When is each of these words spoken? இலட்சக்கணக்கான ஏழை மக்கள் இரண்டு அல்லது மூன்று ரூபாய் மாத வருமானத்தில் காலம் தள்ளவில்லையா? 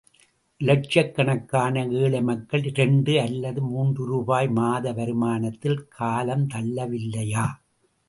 இலட்சக்கணக்கான 0.61 1.83
ஏழை 1.91 2.21
மக்கள் 2.21 2.65
இரண்டு 2.65 3.19
அல்லது 3.21 3.61
மூன்று 3.61 4.05
ரூபாய் 4.05 4.49
மாத 4.49 4.93
வருமானத்தில் 4.93 5.81
காலம் 5.89 6.47
தள்ளவில்லையா? 6.47 7.47